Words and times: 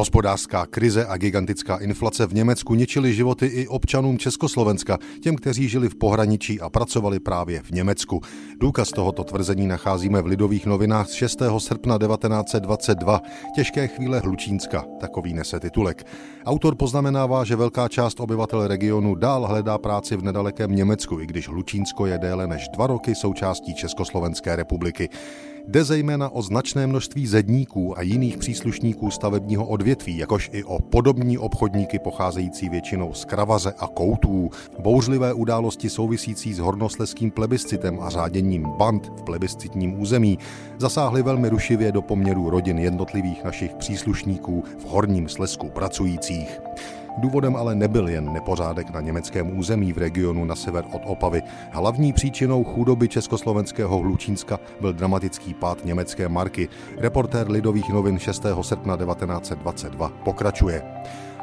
Hospodářská 0.00 0.66
krize 0.66 1.06
a 1.06 1.16
gigantická 1.16 1.76
inflace 1.76 2.26
v 2.26 2.34
Německu 2.34 2.74
ničily 2.74 3.14
životy 3.14 3.46
i 3.46 3.68
občanům 3.68 4.18
Československa, 4.18 4.98
těm, 5.22 5.36
kteří 5.36 5.68
žili 5.68 5.88
v 5.88 5.94
pohraničí 5.94 6.60
a 6.60 6.70
pracovali 6.70 7.20
právě 7.20 7.62
v 7.62 7.70
Německu. 7.70 8.20
Důkaz 8.60 8.88
tohoto 8.88 9.24
tvrzení 9.24 9.66
nacházíme 9.66 10.22
v 10.22 10.26
Lidových 10.26 10.66
novinách 10.66 11.08
z 11.08 11.12
6. 11.12 11.42
srpna 11.58 11.98
1922. 11.98 13.20
Těžké 13.54 13.88
chvíle 13.88 14.18
Hlučínska, 14.18 14.84
takový 15.00 15.34
nese 15.34 15.60
titulek. 15.60 16.06
Autor 16.44 16.74
poznamenává, 16.74 17.44
že 17.44 17.56
velká 17.56 17.88
část 17.88 18.20
obyvatel 18.20 18.66
regionu 18.66 19.14
dál 19.14 19.46
hledá 19.46 19.78
práci 19.78 20.16
v 20.16 20.22
nedalekém 20.22 20.72
Německu, 20.72 21.20
i 21.20 21.26
když 21.26 21.48
Hlučínsko 21.48 22.06
je 22.06 22.18
déle 22.18 22.46
než 22.46 22.68
dva 22.68 22.86
roky 22.86 23.14
součástí 23.14 23.74
Československé 23.74 24.56
republiky. 24.56 25.08
Jde 25.70 25.84
zejména 25.84 26.28
o 26.28 26.42
značné 26.42 26.86
množství 26.86 27.26
zedníků 27.26 27.98
a 27.98 28.02
jiných 28.02 28.36
příslušníků 28.36 29.10
stavebního 29.10 29.66
odvětví, 29.66 30.18
jakož 30.18 30.50
i 30.52 30.64
o 30.64 30.78
podobní 30.78 31.38
obchodníky 31.38 31.98
pocházející 31.98 32.68
většinou 32.68 33.14
z 33.14 33.24
kravaze 33.24 33.74
a 33.78 33.86
koutů. 33.86 34.50
Bouřlivé 34.78 35.32
události 35.32 35.90
souvisící 35.90 36.54
s 36.54 36.58
hornosleským 36.58 37.30
plebiscitem 37.30 38.00
a 38.00 38.10
řáděním 38.10 38.66
band 38.78 39.06
v 39.06 39.22
plebiscitním 39.22 40.00
území 40.00 40.38
zasáhly 40.78 41.22
velmi 41.22 41.48
rušivě 41.48 41.92
do 41.92 42.02
poměrů 42.02 42.50
rodin 42.50 42.78
jednotlivých 42.78 43.44
našich 43.44 43.74
příslušníků 43.74 44.64
v 44.78 44.84
horním 44.84 45.28
slesku 45.28 45.68
pracujících. 45.68 46.60
Důvodem 47.18 47.56
ale 47.56 47.74
nebyl 47.74 48.08
jen 48.08 48.32
nepořádek 48.32 48.90
na 48.90 49.00
německém 49.00 49.58
území 49.58 49.92
v 49.92 49.98
regionu 49.98 50.44
na 50.44 50.54
sever 50.54 50.84
od 50.92 51.02
Opavy. 51.04 51.42
Hlavní 51.70 52.12
příčinou 52.12 52.64
chudoby 52.64 53.08
československého 53.08 53.98
Hlučínska 53.98 54.60
byl 54.80 54.92
dramatický 54.92 55.54
pád 55.54 55.84
německé 55.84 56.28
marky. 56.28 56.68
Reportér 56.96 57.50
Lidových 57.50 57.88
novin 57.88 58.18
6. 58.18 58.46
srpna 58.62 58.96
1922 58.96 60.08
pokračuje. 60.08 60.82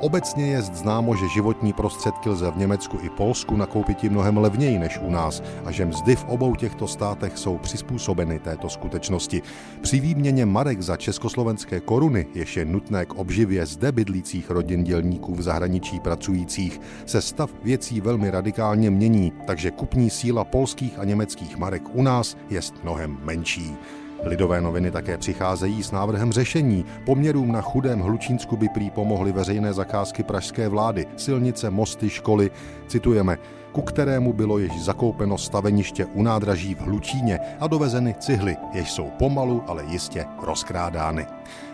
Obecně 0.00 0.46
je 0.46 0.62
známo, 0.62 1.16
že 1.16 1.28
životní 1.28 1.72
prostředky 1.72 2.28
lze 2.28 2.50
v 2.50 2.56
Německu 2.56 2.98
i 3.02 3.10
Polsku 3.10 3.56
nakoupit 3.56 4.02
mnohem 4.02 4.36
levněji 4.36 4.78
než 4.78 4.98
u 5.02 5.10
nás 5.10 5.42
a 5.64 5.70
že 5.70 5.84
mzdy 5.84 6.16
v 6.16 6.24
obou 6.24 6.54
těchto 6.54 6.86
státech 6.86 7.38
jsou 7.38 7.58
přizpůsobeny 7.58 8.38
této 8.38 8.68
skutečnosti. 8.68 9.42
Při 9.80 10.00
výměně 10.00 10.46
marek 10.46 10.82
za 10.82 10.96
československé 10.96 11.80
koruny, 11.80 12.26
jež 12.34 12.56
je 12.56 12.64
nutné 12.64 13.06
k 13.06 13.14
obživě 13.14 13.66
zde 13.66 13.92
bydlících 13.92 14.50
rodin 14.50 14.84
dělníků 14.84 15.34
v 15.34 15.42
zahraničí 15.42 16.00
pracujících, 16.00 16.80
se 17.06 17.22
stav 17.22 17.50
věcí 17.62 18.00
velmi 18.00 18.30
radikálně 18.30 18.90
mění, 18.90 19.32
takže 19.46 19.70
kupní 19.70 20.10
síla 20.10 20.44
polských 20.44 20.98
a 20.98 21.04
německých 21.04 21.56
marek 21.56 21.82
u 21.92 22.02
nás 22.02 22.36
je 22.50 22.60
mnohem 22.82 23.18
menší. 23.24 23.76
Lidové 24.22 24.60
noviny 24.60 24.90
také 24.90 25.18
přicházejí 25.18 25.82
s 25.82 25.90
návrhem 25.90 26.32
řešení. 26.32 26.84
Poměrům 27.04 27.52
na 27.52 27.60
chudém 27.60 28.00
Hlučínsku 28.00 28.56
by 28.56 28.68
prý 28.68 28.90
pomohly 28.90 29.32
veřejné 29.32 29.72
zakázky 29.72 30.22
pražské 30.22 30.68
vlády, 30.68 31.06
silnice, 31.16 31.70
mosty, 31.70 32.10
školy. 32.10 32.50
Citujeme, 32.86 33.38
ku 33.78 33.82
kterému 33.82 34.32
bylo 34.32 34.58
již 34.58 34.80
zakoupeno 34.80 35.38
staveniště 35.38 36.04
u 36.04 36.22
nádraží 36.22 36.74
v 36.74 36.80
Hlučíně 36.80 37.40
a 37.60 37.66
dovezeny 37.66 38.14
cihly, 38.18 38.56
jež 38.72 38.90
jsou 38.90 39.10
pomalu, 39.18 39.62
ale 39.66 39.84
jistě 39.84 40.24
rozkrádány. 40.42 41.26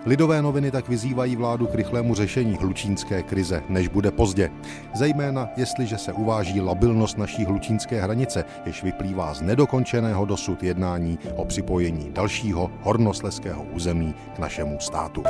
Lidové 0.07 0.43
noviny 0.43 0.71
tak 0.71 0.89
vyzývají 0.89 1.37
vládu 1.37 1.67
k 1.67 1.75
rychlému 1.75 2.15
řešení 2.15 2.57
hlučínské 2.61 3.23
krize, 3.23 3.63
než 3.69 3.89
bude 3.89 4.11
pozdě. 4.11 4.51
Zejména 4.95 5.49
jestliže 5.57 5.99
se 5.99 6.13
uváží 6.13 6.61
labilnost 6.61 7.19
naší 7.19 7.45
hlučínské 7.45 8.03
hranice, 8.03 8.45
jež 8.67 8.83
vyplývá 8.83 9.35
z 9.35 9.43
nedokončeného 9.43 10.25
dosud 10.25 10.63
jednání 10.63 11.19
o 11.37 11.45
připojení 11.45 12.11
dalšího 12.13 12.71
hornosleského 12.83 13.63
území 13.63 14.15
k 14.37 14.39
našemu 14.39 14.77
státu. 14.81 15.25